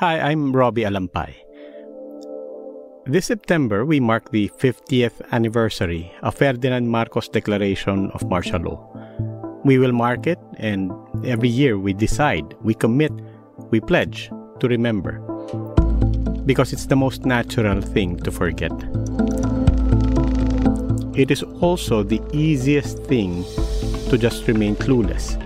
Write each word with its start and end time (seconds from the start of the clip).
Hi, 0.00 0.20
I'm 0.20 0.52
Robbie 0.52 0.82
Alampay. 0.82 1.32
This 3.06 3.24
September, 3.24 3.86
we 3.86 3.98
mark 3.98 4.30
the 4.30 4.50
50th 4.58 5.22
anniversary 5.32 6.12
of 6.20 6.34
Ferdinand 6.34 6.86
Marcos' 6.86 7.30
declaration 7.30 8.10
of 8.10 8.28
martial 8.28 8.60
law. 8.60 9.60
We 9.64 9.78
will 9.78 9.92
mark 9.92 10.26
it, 10.26 10.38
and 10.58 10.92
every 11.24 11.48
year 11.48 11.78
we 11.78 11.94
decide, 11.94 12.44
we 12.60 12.74
commit, 12.74 13.10
we 13.70 13.80
pledge 13.80 14.30
to 14.60 14.68
remember. 14.68 15.18
Because 16.44 16.74
it's 16.74 16.84
the 16.84 16.96
most 16.96 17.24
natural 17.24 17.80
thing 17.80 18.18
to 18.18 18.30
forget. 18.30 18.72
It 21.16 21.30
is 21.30 21.42
also 21.62 22.02
the 22.02 22.20
easiest 22.34 22.98
thing 23.04 23.46
to 24.10 24.18
just 24.18 24.46
remain 24.46 24.76
clueless 24.76 25.40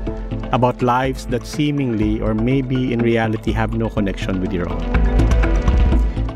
about 0.52 0.82
lives 0.82 1.26
that 1.26 1.46
seemingly 1.46 2.20
or 2.20 2.34
maybe 2.34 2.92
in 2.92 3.00
reality 3.00 3.52
have 3.52 3.74
no 3.74 3.88
connection 3.88 4.40
with 4.40 4.52
your 4.52 4.68
own. 4.68 4.82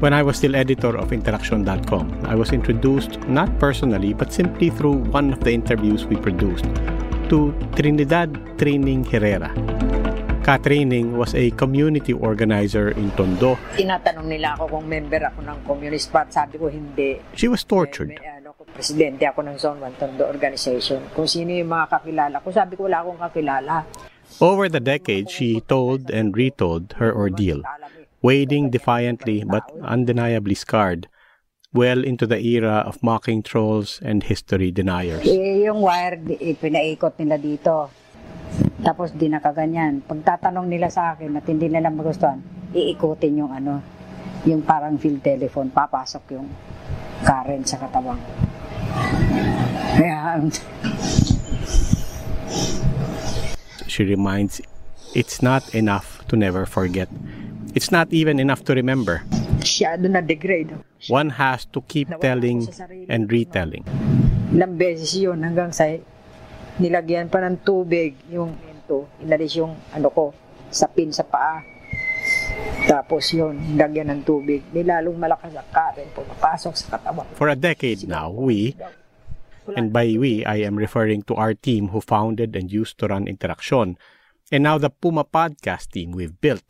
When 0.01 0.13
I 0.13 0.23
was 0.23 0.37
still 0.37 0.55
editor 0.55 0.97
of 0.97 1.11
InterAksyon.com, 1.11 2.27
I 2.27 2.35
was 2.35 2.53
introduced 2.53 3.19
not 3.27 3.59
personally 3.59 4.13
but 4.13 4.33
simply 4.33 4.71
through 4.71 5.05
one 5.11 5.33
of 5.33 5.41
the 5.41 5.53
interviews 5.53 6.05
we 6.05 6.17
produced 6.17 6.67
to 7.31 7.55
Trinidad 7.75 8.33
Trining 8.59 9.07
Herrera. 9.09 9.49
Ka-Trining 10.45 11.17
was 11.17 11.33
a 11.35 11.49
community 11.57 12.13
organizer 12.13 12.93
in 12.93 13.09
Tondo. 13.17 13.57
Tinatanong 13.81 14.29
nila 14.29 14.53
ako 14.61 14.77
kung 14.77 14.85
member 14.85 15.25
ako 15.25 15.41
ng 15.41 15.57
Communist 15.65 16.13
Party. 16.13 16.37
Sabi 16.37 16.61
ko 16.61 16.69
hindi. 16.69 17.17
She 17.33 17.49
was 17.49 17.65
tortured. 17.65 18.13
Ano, 18.45 18.61
presidente 18.77 19.25
ako 19.25 19.41
ng 19.41 19.57
Zone 19.57 19.81
1 19.89 19.97
Tondo 19.97 20.29
Organization. 20.29 21.01
Kung 21.17 21.25
sino 21.25 21.49
yung 21.49 21.73
mga 21.73 21.97
kakilala 21.97 22.45
ko, 22.45 22.53
sabi 22.53 22.77
ko 22.77 22.85
wala 22.85 23.01
akong 23.01 23.17
kakilala. 23.17 23.89
Over 24.37 24.69
the 24.69 24.85
decades, 24.85 25.33
she 25.33 25.65
told 25.65 26.13
and 26.13 26.37
retold 26.37 26.93
her 27.01 27.09
ordeal, 27.09 27.65
wading 28.21 28.69
defiantly 28.69 29.49
but 29.49 29.65
undeniably 29.81 30.53
scarred 30.53 31.09
well 31.73 32.05
into 32.05 32.29
the 32.29 32.37
era 32.37 32.85
of 32.85 33.01
mocking 33.01 33.41
trolls 33.41 33.97
and 34.05 34.29
history 34.29 34.69
deniers. 34.69 35.25
Eh, 35.25 35.65
yung 35.65 35.81
wire, 35.81 36.21
eh, 36.37 36.53
pinaikot 36.53 37.17
nila 37.25 37.41
dito. 37.41 37.89
Tapos 38.85 39.17
di 39.17 39.33
nakaganyan. 39.33 40.05
Pagtatanong 40.05 40.69
nila 40.69 40.93
sa 40.93 41.17
akin 41.17 41.33
at 41.41 41.49
hindi 41.49 41.73
nila 41.73 41.89
magustuhan, 41.89 42.45
iikutin 42.77 43.41
yung 43.41 43.57
ano, 43.57 43.81
yung 44.45 44.61
parang 44.61 45.01
field 45.01 45.25
telephone, 45.25 45.73
papasok 45.73 46.37
yung 46.37 46.49
current 47.23 47.65
sa 47.69 47.79
katawan. 47.79 48.19
Kaya, 49.95 50.43
She 53.87 54.03
reminds, 54.03 54.59
it's 55.15 55.39
not 55.39 55.63
enough 55.71 56.27
to 56.27 56.35
never 56.35 56.67
forget. 56.67 57.07
It's 57.79 57.95
not 57.95 58.11
even 58.11 58.43
enough 58.43 58.67
to 58.67 58.75
remember. 58.75 59.23
Masyado 59.63 60.11
na 60.11 60.19
degrade. 60.19 60.75
One 61.07 61.31
has 61.39 61.63
to 61.71 61.79
keep 61.87 62.11
telling 62.19 62.67
and 63.07 63.31
retelling. 63.31 63.87
Ilang 64.51 64.75
beses 64.75 65.15
yun 65.15 65.47
hanggang 65.47 65.71
sa 65.71 65.87
nilagyan 66.83 67.31
pa 67.31 67.39
ng 67.39 67.63
tubig 67.63 68.19
yung 68.31 68.59
ento, 68.67 69.07
inalis 69.23 69.55
yung 69.55 69.79
ano 69.95 70.11
ko, 70.11 70.35
sa 70.75 70.91
pin 70.91 71.15
sa 71.15 71.23
paa. 71.23 71.63
Tapos 72.85 73.33
yun, 73.33 73.57
nilagyan 73.57 74.13
ng 74.13 74.21
tubig. 74.29 74.61
Nilalong 74.77 75.17
malakas 75.17 75.57
ang 75.57 75.69
current, 75.73 76.11
pumapasok 76.13 76.75
sa 76.77 76.87
katawan. 77.01 77.25
For 77.33 77.49
a 77.49 77.57
decade 77.57 78.05
now, 78.05 78.29
we, 78.29 78.77
and 79.73 79.89
by 79.89 80.21
we, 80.21 80.45
I 80.45 80.61
am 80.61 80.77
referring 80.77 81.25
to 81.33 81.35
our 81.35 81.57
team 81.57 81.97
who 81.97 82.05
founded 82.05 82.53
and 82.53 82.69
used 82.69 83.01
to 83.01 83.09
run 83.09 83.25
Interaction, 83.25 83.97
and 84.53 84.63
now 84.63 84.77
the 84.77 84.93
Puma 84.93 85.25
podcast 85.25 85.97
team 85.97 86.13
we've 86.13 86.37
built. 86.45 86.69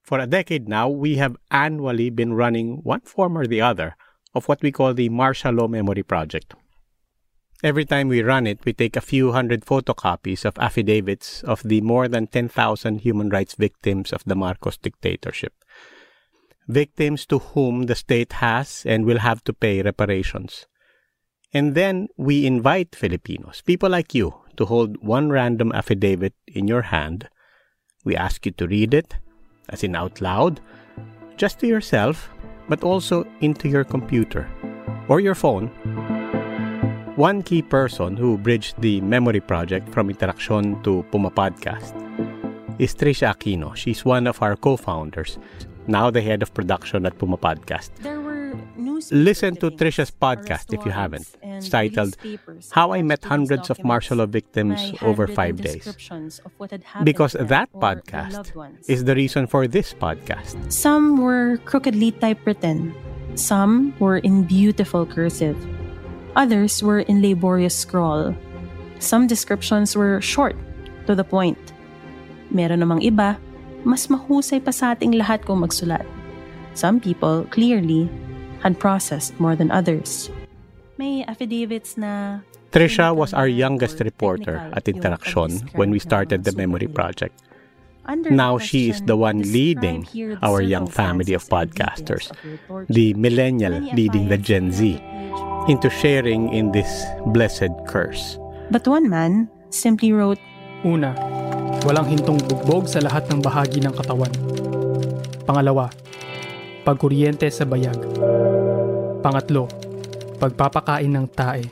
For 0.00 0.18
a 0.18 0.26
decade 0.26 0.68
now, 0.68 0.88
we 0.88 1.20
have 1.20 1.36
annually 1.52 2.08
been 2.08 2.32
running 2.32 2.80
one 2.82 3.04
form 3.04 3.36
or 3.36 3.46
the 3.46 3.60
other 3.60 3.94
of 4.34 4.48
what 4.48 4.62
we 4.64 4.72
call 4.72 4.94
the 4.94 5.12
Martial 5.12 5.52
Law 5.52 5.68
Memory 5.68 6.02
Project. 6.02 6.56
Every 7.62 7.84
time 7.84 8.08
we 8.08 8.22
run 8.22 8.48
it, 8.48 8.64
we 8.64 8.72
take 8.72 8.96
a 8.96 9.00
few 9.00 9.30
hundred 9.30 9.64
photocopies 9.64 10.44
of 10.44 10.58
affidavits 10.58 11.44
of 11.44 11.62
the 11.62 11.80
more 11.80 12.08
than 12.08 12.26
10,000 12.26 12.98
human 12.98 13.28
rights 13.28 13.54
victims 13.54 14.12
of 14.12 14.24
the 14.24 14.34
Marcos 14.34 14.76
dictatorship. 14.76 15.52
Victims 16.66 17.24
to 17.26 17.38
whom 17.38 17.86
the 17.86 17.94
state 17.94 18.32
has 18.34 18.82
and 18.84 19.04
will 19.04 19.20
have 19.20 19.44
to 19.44 19.52
pay 19.52 19.80
reparations. 19.80 20.66
And 21.54 21.76
then 21.76 22.08
we 22.16 22.46
invite 22.46 22.96
Filipinos, 22.96 23.62
people 23.64 23.90
like 23.90 24.12
you, 24.12 24.34
to 24.56 24.64
hold 24.64 25.00
one 25.00 25.30
random 25.30 25.70
affidavit 25.72 26.34
in 26.48 26.66
your 26.66 26.82
hand. 26.82 27.28
We 28.04 28.16
ask 28.16 28.44
you 28.44 28.52
to 28.52 28.66
read 28.66 28.92
it, 28.92 29.14
as 29.68 29.84
in 29.84 29.94
out 29.94 30.20
loud, 30.20 30.60
just 31.36 31.60
to 31.60 31.68
yourself, 31.68 32.28
but 32.68 32.82
also 32.82 33.24
into 33.40 33.68
your 33.68 33.84
computer 33.84 34.50
or 35.08 35.20
your 35.20 35.36
phone. 35.36 35.70
One 37.16 37.42
key 37.42 37.60
person 37.60 38.16
who 38.16 38.38
bridged 38.38 38.80
the 38.80 39.02
memory 39.02 39.40
project 39.40 39.88
from 39.90 40.08
InterAksyon 40.08 40.82
to 40.84 41.04
Puma 41.10 41.30
Podcast 41.30 41.92
is 42.78 42.94
Trisha 42.94 43.28
Aquino. 43.34 43.76
She's 43.76 44.02
one 44.02 44.26
of 44.26 44.40
our 44.40 44.56
co-founders, 44.56 45.38
now 45.86 46.10
the 46.10 46.22
head 46.22 46.42
of 46.42 46.54
production 46.54 47.04
at 47.04 47.18
Puma 47.18 47.36
Podcast. 47.36 47.90
Listen 49.10 49.56
to 49.56 49.70
Trisha's 49.70 50.10
podcast 50.10 50.72
if 50.72 50.86
you 50.86 50.92
haven't. 50.92 51.28
It's 51.42 51.68
titled 51.68 52.16
How 52.70 52.94
I 52.94 53.02
Met 53.02 53.24
Hundreds 53.24 53.68
of 53.68 53.84
Martial 53.84 54.18
Law 54.18 54.26
Victims 54.26 54.94
Over 55.02 55.26
Five 55.26 55.60
Days. 55.60 55.84
Because 57.04 57.36
that 57.38 57.68
podcast 57.74 58.48
is 58.88 59.04
the 59.04 59.14
reason 59.14 59.46
for 59.46 59.66
this 59.66 59.92
podcast. 59.92 60.72
Some 60.72 61.18
were 61.18 61.58
crookedly 61.66 62.12
typewritten. 62.12 62.94
Some 63.34 63.92
were 63.98 64.18
in 64.18 64.44
beautiful 64.44 65.04
cursive. 65.04 65.58
Others 66.34 66.82
were 66.82 67.00
in 67.00 67.20
laborious 67.20 67.76
scrawl. 67.76 68.34
Some 68.98 69.26
descriptions 69.26 69.96
were 69.96 70.20
short, 70.20 70.56
to 71.06 71.14
the 71.14 71.24
point. 71.24 71.58
Meron 72.50 72.80
namang 72.80 73.04
iba, 73.04 73.36
mas 73.84 74.06
mahusay 74.06 74.64
pa 74.64 74.70
sa 74.70 74.94
ating 74.94 75.18
lahat 75.18 75.44
kung 75.44 75.60
magsulat. 75.60 76.06
Some 76.72 77.00
people, 77.00 77.44
clearly, 77.52 78.08
had 78.64 78.80
processed 78.80 79.36
more 79.36 79.56
than 79.56 79.70
others. 79.70 80.30
May 80.96 81.24
affidavits 81.26 81.98
na... 81.98 82.40
Trisha 82.72 83.12
was 83.12 83.34
our 83.34 83.48
youngest 83.48 84.00
reporter 84.00 84.56
at 84.72 84.88
Interaction 84.88 85.68
when 85.76 85.90
we 85.90 85.98
started 85.98 86.44
the 86.44 86.56
Memory 86.56 86.88
Project. 86.88 87.36
Now 88.08 88.58
she 88.58 88.88
is 88.88 89.02
the 89.02 89.16
one 89.16 89.44
leading 89.44 90.08
our 90.42 90.60
young 90.60 90.88
family 90.88 91.34
of 91.34 91.44
podcasters, 91.46 92.32
the 92.88 93.14
millennial 93.14 93.78
leading 93.92 94.28
the 94.28 94.38
Gen 94.38 94.72
Z, 94.72 94.98
into 95.68 95.90
sharing 95.90 96.50
in 96.50 96.72
this 96.72 96.88
blessed 97.30 97.70
curse. 97.86 98.38
But 98.70 98.86
one 98.88 99.06
man 99.06 99.50
simply 99.70 100.12
wrote, 100.12 100.40
Una, 100.82 101.14
walang 101.86 102.10
hintong 102.10 102.42
bugbog 102.50 102.90
sa 102.90 102.98
lahat 102.98 103.30
ng 103.30 103.38
bahagi 103.38 103.82
ng 103.82 103.94
katawan. 103.94 104.32
Pangalawa, 105.46 105.90
pagkuryente 106.82 107.46
sa 107.50 107.62
bayag. 107.62 107.98
Pangatlo, 109.22 109.70
pagpapakain 110.42 111.10
ng 111.10 111.26
tae. 111.30 111.62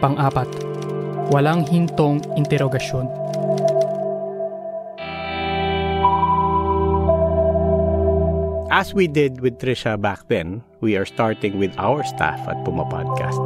Pang-apat, 0.00 0.48
walang 1.28 1.68
hintong 1.68 2.24
interogasyon. 2.38 3.08
As 8.68 8.94
we 8.94 9.08
did 9.08 9.40
with 9.40 9.58
Trisha 9.58 9.98
back 10.00 10.28
then, 10.28 10.62
we 10.80 10.96
are 10.96 11.06
starting 11.06 11.58
with 11.58 11.74
our 11.78 12.04
staff 12.04 12.38
at 12.48 12.64
Puma 12.64 12.84
Podcast. 12.84 13.38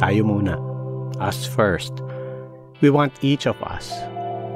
Tayo 0.00 0.22
muna. 0.22 0.58
Us 1.20 1.44
first. 1.44 1.92
We 2.80 2.90
want 2.90 3.12
each 3.22 3.46
of 3.46 3.60
us 3.62 3.92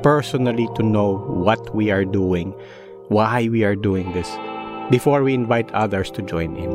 personally 0.03 0.69
to 0.77 0.83
know 0.83 1.19
what 1.29 1.75
we 1.75 1.91
are 1.91 2.05
doing, 2.05 2.55
why 3.09 3.49
we 3.49 3.65
are 3.65 3.75
doing 3.75 4.13
this, 4.13 4.31
before 4.91 5.23
we 5.23 5.35
invite 5.35 5.71
others 5.73 6.11
to 6.13 6.23
join 6.23 6.57
in. 6.57 6.73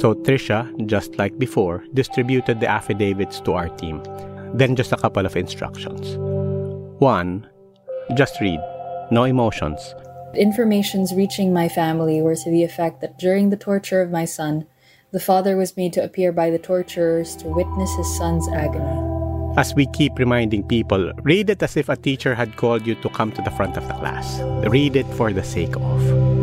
So 0.00 0.14
Trisha, 0.14 0.68
just 0.86 1.16
like 1.18 1.38
before, 1.38 1.84
distributed 1.94 2.60
the 2.60 2.68
affidavits 2.68 3.40
to 3.42 3.52
our 3.52 3.68
team. 3.68 4.02
Then 4.52 4.76
just 4.76 4.92
a 4.92 4.96
couple 4.96 5.24
of 5.24 5.36
instructions. 5.36 6.16
One, 6.98 7.46
just 8.14 8.40
read. 8.40 8.60
No 9.10 9.24
emotions. 9.24 9.94
Informations 10.34 11.14
reaching 11.14 11.52
my 11.52 11.68
family 11.68 12.20
were 12.20 12.36
to 12.36 12.50
the 12.50 12.64
effect 12.64 13.00
that 13.00 13.18
during 13.18 13.50
the 13.50 13.56
torture 13.56 14.02
of 14.02 14.10
my 14.10 14.24
son, 14.24 14.66
the 15.12 15.20
father 15.20 15.56
was 15.56 15.76
made 15.76 15.92
to 15.94 16.02
appear 16.02 16.32
by 16.32 16.50
the 16.50 16.58
torturers 16.58 17.36
to 17.36 17.48
witness 17.48 17.94
his 17.96 18.16
son's 18.18 18.48
agony. 18.48 19.02
As 19.56 19.74
we 19.74 19.86
keep 19.86 20.18
reminding 20.18 20.68
people, 20.68 21.12
read 21.22 21.48
it 21.48 21.62
as 21.62 21.76
if 21.76 21.88
a 21.88 21.96
teacher 21.96 22.34
had 22.34 22.56
called 22.56 22.86
you 22.86 22.94
to 22.96 23.08
come 23.08 23.32
to 23.32 23.40
the 23.40 23.50
front 23.52 23.78
of 23.78 23.88
the 23.88 23.94
class. 23.94 24.40
Read 24.68 24.96
it 24.96 25.06
for 25.14 25.32
the 25.32 25.44
sake 25.44 25.74
of. 25.76 26.36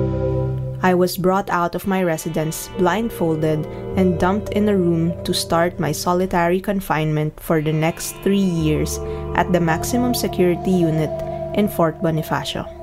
I 0.82 0.96
was 0.96 1.18
brought 1.18 1.50
out 1.50 1.76
of 1.76 1.88
my 1.88 2.04
residence 2.04 2.70
blindfolded 2.78 3.66
and 3.96 4.20
dumped 4.20 4.50
in 4.50 4.68
a 4.68 4.76
room 4.76 5.14
to 5.24 5.34
start 5.34 5.80
my 5.80 5.92
solitary 5.92 6.60
confinement 6.60 7.40
for 7.40 7.62
the 7.62 7.72
next 7.72 8.16
three 8.24 8.38
years 8.38 8.98
at 9.36 9.54
the 9.54 9.62
maximum 9.62 10.14
security 10.14 10.72
unit 10.72 11.14
in 11.56 11.70
Fort 11.70 12.02
Bonifacio. 12.02 12.83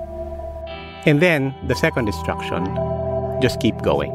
And 1.07 1.21
then, 1.21 1.55
the 1.67 1.75
second 1.75 2.09
instruction 2.09 2.65
just 3.41 3.61
keep 3.61 3.81
going. 3.83 4.13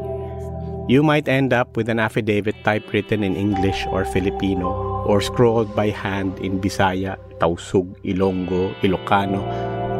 You 0.88 1.02
might 1.02 1.26
end 1.26 1.52
up 1.52 1.76
with 1.76 1.88
an 1.88 1.98
affidavit 1.98 2.54
typewritten 2.62 3.24
in 3.24 3.34
English 3.34 3.86
or 3.90 4.04
Filipino 4.04 5.02
or 5.04 5.20
scrawled 5.20 5.74
by 5.74 5.90
hand 5.90 6.38
in 6.38 6.60
Bisaya, 6.60 7.18
Tausug, 7.38 7.98
Ilonggo, 8.04 8.72
Ilocano, 8.82 9.42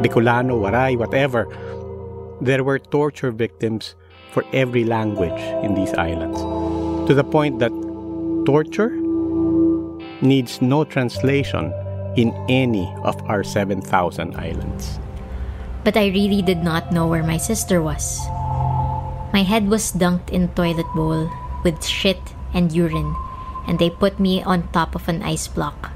Bicolano, 0.01 0.55
Waray, 0.61 0.97
whatever. 0.97 1.45
There 2.39 2.63
were 2.63 2.79
torture 2.79 3.31
victims 3.31 3.95
for 4.31 4.45
every 4.53 4.85
language 4.85 5.41
in 5.63 5.73
these 5.73 5.93
islands, 5.93 6.39
to 7.07 7.13
the 7.13 7.23
point 7.23 7.59
that 7.59 7.71
torture 8.45 8.95
needs 10.21 10.61
no 10.61 10.85
translation 10.85 11.73
in 12.15 12.31
any 12.47 12.93
of 13.03 13.21
our 13.23 13.43
7,000 13.43 14.35
islands. 14.35 14.99
But 15.87 15.95
I 15.95 16.11
really 16.11 16.41
did 16.41 16.67
not 16.67 16.91
know 16.91 17.07
where 17.07 17.23
my 17.23 17.37
sister 17.39 17.79
was. 17.81 18.19
My 19.31 19.39
head 19.39 19.71
was 19.71 19.95
dunked 19.95 20.35
in 20.35 20.51
toilet 20.51 20.85
bowl 20.91 21.31
with 21.63 21.79
shit 21.79 22.19
and 22.53 22.75
urine, 22.75 23.15
and 23.71 23.79
they 23.79 23.89
put 23.89 24.19
me 24.19 24.43
on 24.43 24.67
top 24.75 24.95
of 24.95 25.07
an 25.07 25.23
ice 25.23 25.47
block. 25.47 25.95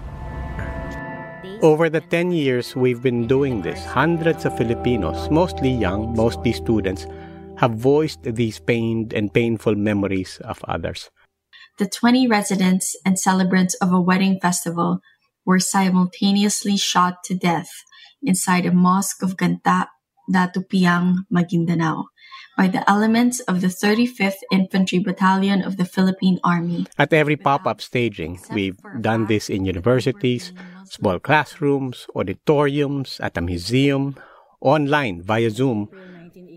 Over 1.62 1.90
the 1.90 2.00
10 2.00 2.32
years 2.32 2.74
we've 2.74 3.04
been 3.04 3.28
doing 3.28 3.64
this, 3.64 3.84
hundreds 3.84 4.46
of 4.46 4.56
Filipinos, 4.56 5.30
mostly 5.30 5.70
young, 5.70 6.16
mostly 6.16 6.54
students, 6.54 7.06
have 7.58 7.76
voiced 7.76 8.24
these 8.24 8.64
pained 8.64 9.12
and 9.12 9.28
painful 9.34 9.76
memories 9.76 10.40
of 10.48 10.64
others. 10.72 11.12
The 11.80 11.90
20 11.90 12.30
residents 12.30 12.96
and 13.04 13.20
celebrants 13.20 13.76
of 13.84 13.92
a 13.92 14.00
wedding 14.00 14.40
festival 14.40 15.02
were 15.44 15.60
simultaneously 15.60 16.78
shot 16.78 17.26
to 17.26 17.36
death 17.36 17.84
inside 18.24 18.66
a 18.66 18.72
mosque 18.72 19.24
of 19.24 19.38
Ganta, 19.38 19.88
Datu 20.30 20.68
Piang, 20.68 21.26
Maguindanao, 21.32 22.06
by 22.58 22.68
the 22.68 22.88
elements 22.90 23.40
of 23.42 23.62
the 23.62 23.68
35th 23.68 24.40
Infantry 24.52 25.00
Battalion 25.00 25.62
of 25.62 25.78
the 25.78 25.86
Philippine 25.86 26.40
Army. 26.44 26.86
At 26.98 27.14
every 27.14 27.36
pop 27.36 27.66
up 27.66 27.82
staging, 27.82 28.40
we've 28.52 28.78
done 29.02 29.26
this 29.26 29.50
in 29.50 29.66
universities, 29.66 30.54
small 30.86 31.20
classrooms, 31.20 32.08
auditoriums, 32.16 33.20
at 33.20 33.38
a 33.38 33.42
museum, 33.42 34.16
online 34.62 35.22
via 35.22 35.50
Zoom. 35.50 35.90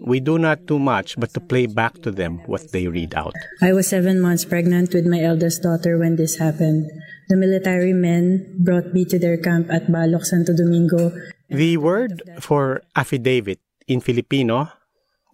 We 0.04 0.20
do 0.20 0.38
not 0.38 0.66
do 0.66 0.78
much 0.78 1.16
but 1.18 1.32
to 1.32 1.40
play 1.40 1.66
back 1.66 2.02
to 2.02 2.10
them 2.10 2.38
what 2.46 2.72
they 2.72 2.86
read 2.86 3.14
out. 3.14 3.32
I 3.62 3.72
was 3.72 3.88
seven 3.88 4.20
months 4.20 4.44
pregnant 4.44 4.92
with 4.92 5.06
my 5.06 5.20
eldest 5.20 5.62
daughter 5.62 5.96
when 5.96 6.16
this 6.16 6.36
happened. 6.36 6.90
The 7.28 7.36
military 7.36 7.94
men 7.94 8.54
brought 8.58 8.92
me 8.92 9.06
to 9.06 9.18
their 9.18 9.38
camp 9.38 9.72
at 9.72 9.86
Baloc, 9.86 10.26
Santo 10.26 10.54
Domingo. 10.54 11.12
The 11.54 11.76
word 11.78 12.18
for 12.42 12.82
affidavit 12.98 13.60
in 13.86 14.02
Filipino 14.02 14.74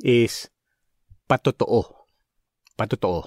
is 0.05 0.53
patotoo. 1.25 1.89
Patotoo. 2.77 3.25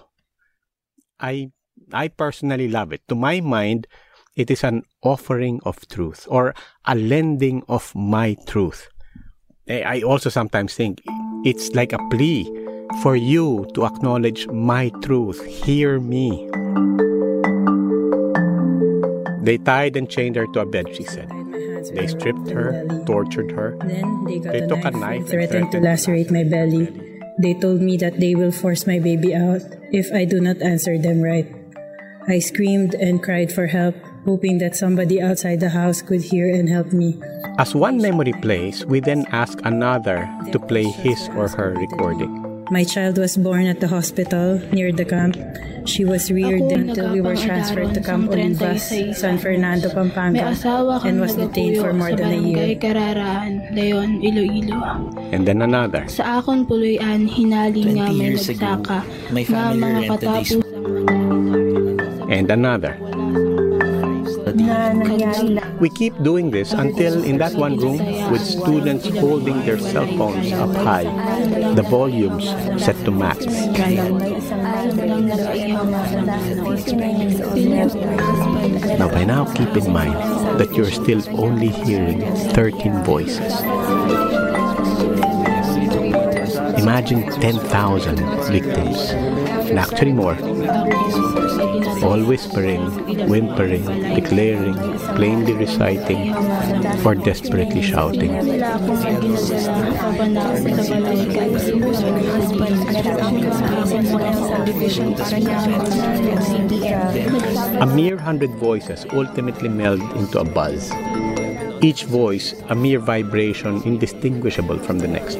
I 1.19 1.49
I 1.89 2.13
personally 2.13 2.69
love 2.69 2.93
it. 2.93 3.01
To 3.09 3.15
my 3.15 3.41
mind, 3.41 3.89
it 4.37 4.53
is 4.53 4.63
an 4.63 4.85
offering 5.01 5.57
of 5.65 5.81
truth 5.89 6.29
or 6.29 6.53
a 6.85 6.93
lending 6.93 7.65
of 7.67 7.89
my 7.97 8.37
truth. 8.45 8.93
Eh, 9.65 9.81
I 9.81 10.05
also 10.05 10.29
sometimes 10.29 10.77
think 10.77 11.01
it's 11.41 11.73
like 11.73 11.97
a 11.97 12.03
plea 12.13 12.45
for 13.01 13.15
you 13.15 13.65
to 13.73 13.89
acknowledge 13.89 14.45
my 14.53 14.93
truth. 15.01 15.41
Hear 15.49 15.97
me. 15.97 16.45
They 19.41 19.57
tied 19.57 19.97
and 19.97 20.05
chained 20.05 20.37
her 20.37 20.45
to 20.53 20.61
a 20.61 20.65
bed, 20.69 20.93
she 20.93 21.09
said. 21.09 21.32
They 21.91 22.07
stripped 22.07 22.49
her, 22.49 22.85
tortured 23.05 23.51
her. 23.51 23.75
Then 23.83 24.25
they 24.25 24.39
got 24.39 24.53
They 24.53 24.63
a 24.63 24.67
took 24.67 24.85
a 24.85 24.91
knife, 24.91 24.93
knife 24.93 25.03
and 25.03 25.19
and 25.19 25.29
threatened 25.29 25.71
to 25.71 25.79
lacerate 25.79 26.31
my 26.31 26.43
belly. 26.43 26.87
They 27.39 27.53
told 27.55 27.81
me 27.81 27.97
that 27.97 28.19
they 28.19 28.35
will 28.35 28.51
force 28.51 28.85
my 28.85 28.99
baby 28.99 29.33
out 29.33 29.61
if 29.91 30.11
I 30.13 30.25
do 30.25 30.39
not 30.39 30.61
answer 30.61 30.97
them 30.97 31.21
right. 31.21 31.49
I 32.27 32.39
screamed 32.39 32.93
and 32.95 33.21
cried 33.21 33.51
for 33.51 33.67
help, 33.67 33.95
hoping 34.23 34.59
that 34.59 34.75
somebody 34.75 35.21
outside 35.21 35.59
the 35.59 35.69
house 35.69 36.01
could 36.01 36.21
hear 36.21 36.47
and 36.47 36.69
help 36.69 36.93
me. 36.93 37.19
As 37.57 37.75
one 37.75 37.97
memory 37.97 38.33
plays, 38.39 38.85
we 38.85 38.99
then 39.01 39.25
ask 39.31 39.59
another 39.65 40.29
to 40.51 40.59
play 40.59 40.85
his 40.85 41.27
or 41.35 41.49
her 41.49 41.73
recording. 41.73 42.52
My 42.73 42.81
child 42.81 43.21
was 43.21 43.37
born 43.37 43.69
at 43.69 43.85
the 43.85 43.87
hospital 43.87 44.57
near 44.73 44.89
the 44.89 45.05
camp. 45.05 45.37
She 45.85 46.09
was 46.09 46.33
reared 46.33 46.73
until 46.73 47.13
we 47.13 47.21
were 47.21 47.37
transferred 47.37 47.93
to 47.93 48.01
Camp 48.01 48.33
Olivas, 48.33 48.89
San 49.13 49.37
Fernando, 49.37 49.93
Pampanga, 49.93 50.57
and 51.05 51.21
was 51.21 51.37
detained 51.37 51.85
for 51.85 51.93
more 51.93 52.17
than 52.17 52.33
a 52.33 52.41
year. 52.41 52.73
Kararaan, 52.73 53.77
Dayon, 53.77 54.25
Iloilo. 54.25 55.05
And 55.29 55.45
then 55.45 55.61
another. 55.61 56.09
Sa 56.09 56.41
akon 56.41 56.65
puluyan, 56.65 57.29
hinaling 57.29 57.93
nga 57.93 58.09
20 58.09 58.09
may 58.09 58.17
years 58.17 58.49
ago, 58.49 58.81
nagsaka 58.81 59.05
my 59.29 59.45
family 59.45 59.77
mga 59.77 60.09
rented 60.09 60.33
a 60.33 60.41
And 62.33 62.49
another. 62.49 62.97
We 65.79 65.89
keep 65.89 66.21
doing 66.21 66.51
this 66.51 66.73
until 66.73 67.23
in 67.23 67.37
that 67.37 67.53
one 67.53 67.77
room, 67.77 67.97
with 68.29 68.41
students 68.41 69.07
holding 69.07 69.65
their 69.65 69.79
cell 69.79 70.05
phones 70.17 70.51
up 70.51 70.75
high, 70.75 71.05
the 71.73 71.83
volumes 71.83 72.49
set 72.83 72.95
to 73.05 73.11
max. 73.11 73.45
Now, 78.99 79.07
by 79.07 79.23
now, 79.23 79.45
keep 79.53 79.77
in 79.77 79.93
mind 79.93 80.13
that 80.59 80.73
you're 80.75 80.91
still 80.91 81.23
only 81.39 81.69
hearing 81.69 82.19
13 82.51 83.03
voices. 83.03 83.61
Imagine 86.83 87.31
10,000 87.39 88.17
victims, 88.51 89.09
and 89.71 89.79
actually 89.79 90.11
more, 90.11 90.35
all 92.03 92.23
whispering, 92.23 92.81
whimpering, 93.27 93.85
declaring, 94.15 94.75
plainly 95.15 95.53
reciting, 95.53 96.35
or 97.05 97.15
desperately 97.15 97.81
shouting. 97.81 98.31
A 107.81 107.85
mere 107.87 108.17
hundred 108.17 108.51
voices 108.51 109.05
ultimately 109.11 109.69
meld 109.69 110.01
into 110.15 110.39
a 110.39 110.45
buzz. 110.45 110.91
Each 111.81 112.03
voice 112.05 112.53
a 112.69 112.75
mere 112.75 112.99
vibration 112.99 113.81
indistinguishable 113.83 114.77
from 114.79 114.99
the 114.99 115.07
next. 115.07 115.37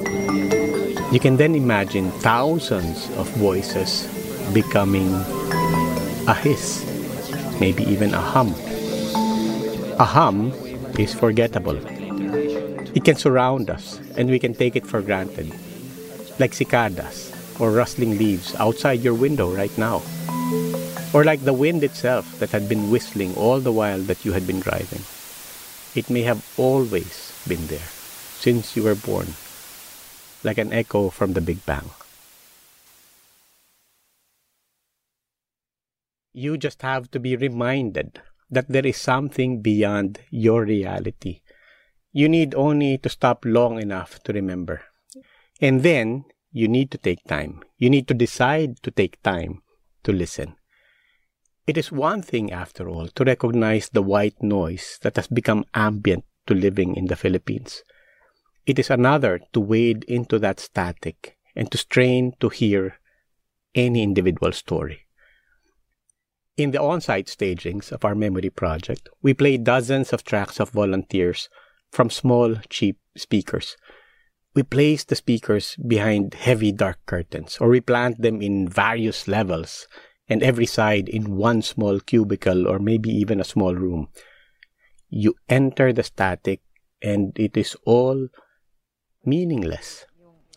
You 1.14 1.20
can 1.20 1.38
then 1.38 1.54
imagine 1.54 2.10
thousands 2.26 3.10
of 3.18 3.30
voices 3.38 4.10
becoming 4.52 5.08
a 6.28 6.34
hiss, 6.34 6.88
maybe 7.60 7.84
even 7.84 8.14
a 8.14 8.22
hum. 8.22 8.56
A 10.00 10.06
hum 10.06 10.54
is 10.98 11.14
forgettable. 11.14 11.76
It 12.96 13.04
can 13.04 13.16
surround 13.16 13.70
us 13.70 14.00
and 14.16 14.30
we 14.30 14.40
can 14.40 14.54
take 14.54 14.76
it 14.76 14.88
for 14.88 15.02
granted, 15.02 15.54
like 16.40 16.54
cicadas 16.54 17.32
or 17.60 17.72
rustling 17.72 18.18
leaves 18.18 18.56
outside 18.56 19.02
your 19.02 19.14
window 19.14 19.54
right 19.54 19.76
now, 19.78 20.02
or 21.14 21.24
like 21.24 21.44
the 21.44 21.54
wind 21.54 21.84
itself 21.84 22.40
that 22.40 22.52
had 22.52 22.70
been 22.70 22.90
whistling 22.90 23.36
all 23.36 23.60
the 23.60 23.74
while 23.74 24.00
that 24.00 24.24
you 24.24 24.32
had 24.32 24.48
been 24.48 24.62
driving. 24.62 25.04
It 25.94 26.10
may 26.10 26.22
have 26.24 26.44
always 26.58 27.34
been 27.48 27.68
there 27.68 27.90
since 28.40 28.76
you 28.78 28.84
were 28.84 28.96
born, 28.96 29.34
like 30.44 30.58
an 30.58 30.72
echo 30.72 31.10
from 31.10 31.34
the 31.34 31.42
Big 31.42 31.66
Bang. 31.66 31.92
You 36.34 36.58
just 36.58 36.82
have 36.82 37.12
to 37.12 37.20
be 37.20 37.36
reminded 37.36 38.20
that 38.50 38.68
there 38.68 38.86
is 38.86 38.98
something 38.98 39.62
beyond 39.62 40.20
your 40.32 40.66
reality. 40.66 41.42
You 42.12 42.28
need 42.28 42.56
only 42.56 42.98
to 43.00 43.10
stop 43.10 43.46
long 43.46 43.82
enough 43.82 44.22
to 44.24 44.34
remember. 44.34 44.82
And 45.62 45.84
then 45.84 46.26
you 46.52 46.68
need 46.68 46.92
to 46.92 46.98
take 46.98 47.24
time. 47.26 47.62
You 47.78 47.90
need 47.90 48.08
to 48.08 48.14
decide 48.14 48.82
to 48.84 48.92
take 48.92 49.22
time 49.22 49.62
to 50.04 50.12
listen. 50.12 50.56
It 51.66 51.78
is 51.78 51.92
one 51.92 52.22
thing, 52.22 52.52
after 52.52 52.90
all, 52.90 53.08
to 53.08 53.24
recognize 53.24 53.90
the 53.90 54.04
white 54.04 54.42
noise 54.44 55.00
that 55.02 55.16
has 55.16 55.28
become 55.28 55.66
ambient 55.74 56.26
to 56.48 56.54
living 56.54 56.96
in 56.96 57.06
the 57.06 57.16
Philippines. 57.16 57.84
It 58.66 58.80
is 58.80 58.90
another 58.90 59.40
to 59.54 59.60
wade 59.60 60.04
into 60.06 60.40
that 60.40 60.60
static 60.60 61.38
and 61.56 61.72
to 61.72 61.78
strain 61.78 62.34
to 62.40 62.50
hear 62.50 62.98
any 63.76 64.04
individual 64.04 64.52
story. 64.52 65.03
In 66.56 66.70
the 66.70 66.82
on 66.82 67.02
site 67.02 67.28
stagings 67.28 67.92
of 67.92 68.06
our 68.06 68.14
memory 68.14 68.52
project, 68.52 69.10
we 69.24 69.34
play 69.34 69.58
dozens 69.58 70.14
of 70.14 70.24
tracks 70.24 70.60
of 70.60 70.70
volunteers 70.70 71.50
from 71.92 72.12
small, 72.12 72.58
cheap 72.70 73.00
speakers. 73.18 73.76
We 74.54 74.62
place 74.62 75.04
the 75.04 75.16
speakers 75.16 75.76
behind 75.78 76.36
heavy 76.36 76.72
dark 76.72 77.00
curtains, 77.08 77.58
or 77.60 77.70
we 77.70 77.82
plant 77.82 78.22
them 78.22 78.40
in 78.40 78.68
various 78.68 79.28
levels 79.28 79.88
and 80.30 80.44
every 80.44 80.68
side 80.68 81.10
in 81.10 81.38
one 81.38 81.64
small 81.64 82.00
cubicle 82.00 82.68
or 82.68 82.78
maybe 82.78 83.10
even 83.10 83.40
a 83.40 83.44
small 83.44 83.74
room. 83.74 84.10
You 85.10 85.34
enter 85.50 85.92
the 85.92 86.04
static, 86.04 86.62
and 87.02 87.38
it 87.38 87.58
is 87.58 87.76
all 87.84 88.28
meaningless, 89.26 90.06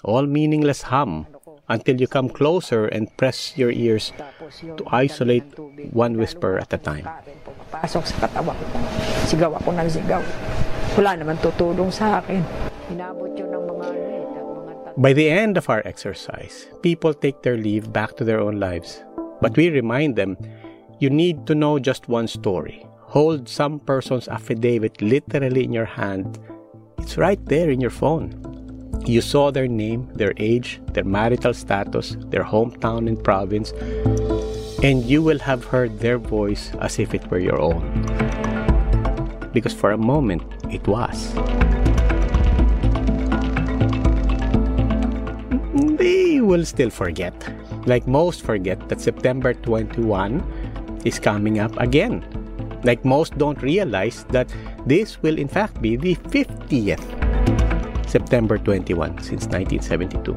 all 0.04 0.26
meaningless 0.26 0.82
hum 0.82 1.26
until 1.68 2.00
you 2.00 2.06
come 2.06 2.28
closer 2.28 2.86
and 2.86 3.10
press 3.16 3.54
your 3.56 3.70
ears 3.70 4.12
to 4.76 4.82
isolate 4.90 5.46
one 5.92 6.16
whisper 6.16 6.58
at 6.58 6.72
a 6.72 6.78
time. 6.78 7.06
Pasok 7.70 8.06
sa 8.06 8.26
katawan 8.26 8.54
ko. 8.54 8.78
Sigaw 9.26 9.52
ako 9.58 9.68
ng 9.74 9.88
sigaw. 9.90 10.22
Wala 10.96 11.12
naman 11.18 11.36
tutulong 11.42 11.90
sa 11.90 12.22
akin. 12.22 12.40
Inabot 12.94 13.34
yun 13.34 13.50
ng 13.50 13.64
mga 13.66 13.84
ano 13.90 13.98
eh, 13.98 14.94
By 14.96 15.12
the 15.12 15.28
end 15.28 15.58
of 15.58 15.68
our 15.68 15.82
exercise, 15.84 16.70
people 16.80 17.12
take 17.12 17.42
their 17.42 17.58
leave 17.58 17.92
back 17.92 18.16
to 18.16 18.24
their 18.24 18.40
own 18.40 18.62
lives. 18.62 19.04
But 19.42 19.58
we 19.58 19.68
remind 19.68 20.16
them 20.16 20.38
you 21.02 21.10
need 21.10 21.44
to 21.50 21.54
know 21.54 21.78
just 21.78 22.08
one 22.08 22.30
story. 22.30 22.86
Hold 23.12 23.48
some 23.48 23.78
person's 23.80 24.28
affidavit 24.28 25.02
literally 25.02 25.64
in 25.64 25.72
your 25.72 25.84
hand. 25.84 26.38
It's 26.98 27.18
right 27.18 27.42
there 27.44 27.68
in 27.68 27.80
your 27.80 27.92
phone. 27.92 28.45
You 29.04 29.20
saw 29.20 29.50
their 29.50 29.68
name, 29.68 30.08
their 30.14 30.32
age, 30.36 30.80
their 30.92 31.04
marital 31.04 31.54
status, 31.54 32.16
their 32.30 32.42
hometown 32.42 33.08
and 33.08 33.22
province, 33.22 33.72
and 34.82 35.04
you 35.04 35.22
will 35.22 35.38
have 35.38 35.64
heard 35.64 36.00
their 36.00 36.18
voice 36.18 36.72
as 36.80 36.98
if 36.98 37.14
it 37.14 37.30
were 37.30 37.38
your 37.38 37.60
own. 37.60 37.82
Because 39.52 39.74
for 39.74 39.92
a 39.92 39.98
moment, 39.98 40.42
it 40.70 40.86
was. 40.86 41.34
They 45.98 46.40
will 46.40 46.64
still 46.64 46.90
forget. 46.90 47.34
Like 47.86 48.06
most 48.06 48.42
forget 48.42 48.88
that 48.88 49.00
September 49.00 49.54
21 49.54 51.02
is 51.04 51.18
coming 51.18 51.58
up 51.58 51.76
again. 51.78 52.24
Like 52.82 53.04
most 53.04 53.38
don't 53.38 53.60
realize 53.62 54.24
that 54.30 54.52
this 54.86 55.22
will 55.22 55.38
in 55.38 55.48
fact 55.48 55.80
be 55.80 55.96
the 55.96 56.14
50th 56.16 57.25
September 58.06 58.58
21 58.58 59.18
since 59.18 59.46
1972. 59.46 60.36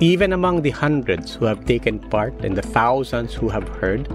Even 0.00 0.32
among 0.32 0.62
the 0.62 0.70
hundreds 0.70 1.34
who 1.34 1.44
have 1.44 1.64
taken 1.64 1.98
part 1.98 2.34
and 2.44 2.56
the 2.56 2.62
thousands 2.62 3.32
who 3.32 3.48
have 3.48 3.68
heard, 3.80 4.08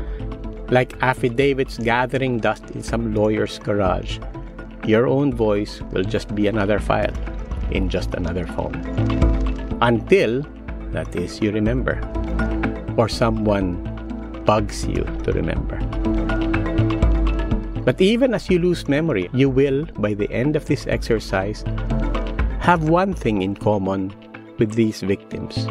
like 0.70 0.94
affidavits 1.02 1.78
gathering 1.78 2.38
dust 2.40 2.70
in 2.72 2.84
some 2.84 3.14
lawyer's 3.14 3.58
garage, 3.60 4.20
your 4.86 5.08
own 5.08 5.34
voice 5.34 5.82
will 5.92 6.04
just 6.04 6.34
be 6.36 6.48
another 6.48 6.80
file 6.80 7.14
in 7.72 7.90
just 7.90 8.14
another 8.14 8.46
phone. 8.46 8.76
Until, 9.82 10.46
that 10.92 11.16
is, 11.16 11.42
you 11.42 11.52
remember, 11.52 12.00
or 12.98 13.10
someone 13.10 13.82
bugs 14.46 14.86
you 14.88 15.04
to 15.24 15.32
remember. 15.32 15.80
But 17.84 18.00
even 18.00 18.34
as 18.34 18.50
you 18.50 18.60
lose 18.60 18.88
memory, 18.88 19.30
you 19.34 19.50
will, 19.50 19.86
by 19.98 20.14
the 20.14 20.30
end 20.32 20.56
of 20.56 20.66
this 20.66 20.86
exercise, 20.88 21.64
have 22.60 22.90
one 22.90 23.14
thing 23.14 23.42
in 23.42 23.56
common 23.56 24.14
with 24.60 24.74
these 24.74 25.02
victims. 25.02 25.68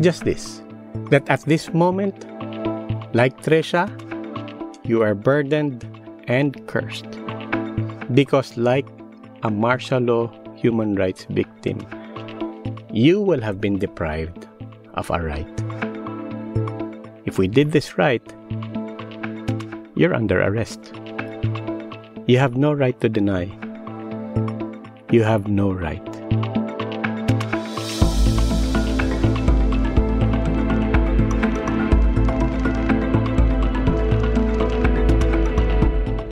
Just 0.00 0.24
this 0.24 0.60
that 1.10 1.28
at 1.28 1.40
this 1.42 1.72
moment, 1.72 2.14
like 3.14 3.40
Trisha, 3.42 3.88
you 4.84 5.02
are 5.02 5.14
burdened 5.14 5.84
and 6.28 6.66
cursed. 6.66 7.08
Because, 8.12 8.56
like 8.56 8.86
a 9.42 9.50
martial 9.50 10.00
law 10.00 10.32
human 10.56 10.94
rights 10.94 11.26
victim, 11.30 11.80
you 12.92 13.20
will 13.20 13.40
have 13.40 13.60
been 13.60 13.78
deprived 13.78 14.46
of 14.94 15.10
a 15.10 15.20
right. 15.20 15.48
If 17.24 17.38
we 17.38 17.48
did 17.48 17.72
this 17.72 17.98
right, 17.98 18.22
you're 19.96 20.14
under 20.14 20.42
arrest. 20.42 20.92
You 22.26 22.38
have 22.38 22.56
no 22.56 22.72
right 22.72 22.98
to 23.02 23.10
deny. 23.10 23.52
You 25.10 25.24
have 25.24 25.46
no 25.46 25.70
right. 25.70 26.00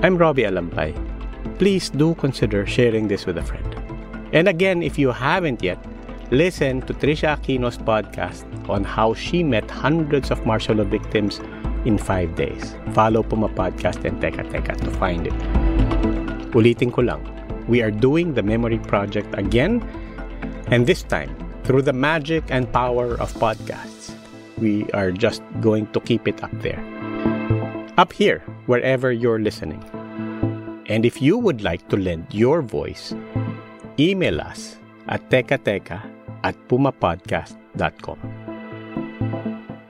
I'm 0.03 0.17
Robbie 0.17 0.45
Alampay. 0.45 0.97
Please 1.59 1.91
do 1.91 2.15
consider 2.15 2.65
sharing 2.65 3.09
this 3.09 3.27
with 3.27 3.37
a 3.37 3.43
friend. 3.43 3.77
And 4.33 4.49
again, 4.49 4.83
if 4.83 4.99
you 4.99 5.11
haven't 5.11 5.63
yet, 5.63 5.79
listen 6.31 6.81
to 6.87 6.95
Trisha 6.95 7.37
Aquino's 7.37 7.77
podcast 7.77 8.47
on 8.67 8.83
how 8.83 9.13
she 9.13 9.43
met 9.43 9.71
hundreds 9.71 10.31
of 10.31 10.47
martial 10.47 10.77
law 10.77 10.85
victims 10.85 11.39
in 11.85 11.99
five 11.99 12.35
days. 12.35 12.77
Follow 12.95 13.23
Puma 13.23 13.51
Podcast 13.51 14.07
and 14.07 14.23
Teka 14.23 14.51
Teka 14.51 14.81
to 14.81 14.91
find 14.93 15.27
it. 15.27 15.62
Ulitin 16.53 16.93
ko 16.93 17.01
lang, 17.03 17.23
we 17.67 17.81
are 17.81 17.91
doing 17.91 18.35
the 18.35 18.43
Memory 18.43 18.79
Project 18.85 19.33
again, 19.35 19.81
and 20.69 20.87
this 20.87 21.03
time, 21.03 21.33
through 21.65 21.83
the 21.83 21.97
magic 21.97 22.45
and 22.51 22.71
power 22.73 23.17
of 23.21 23.33
podcasts, 23.41 24.13
we 24.59 24.85
are 24.93 25.11
just 25.11 25.43
going 25.61 25.87
to 25.97 26.01
keep 26.01 26.29
it 26.29 26.43
up 26.45 26.53
there. 26.61 26.81
Up 27.97 28.13
here, 28.13 28.45
wherever 28.67 29.13
you're 29.13 29.41
listening. 29.41 29.83
And 30.87 31.07
if 31.07 31.23
you 31.23 31.39
would 31.39 31.63
like 31.63 31.89
to 31.89 31.97
lend 31.97 32.27
your 32.31 32.61
voice, 32.61 33.15
email 33.99 34.41
us 34.41 34.77
at 35.09 35.25
tekateka 35.31 36.05
at 36.43 36.57
pumapodcast.com. 36.69 38.19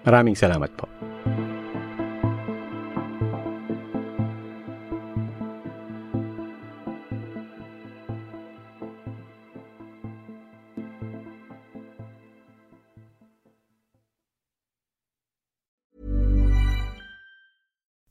Maraming 0.03 0.35
salamat 0.35 0.75
po. 0.75 1.02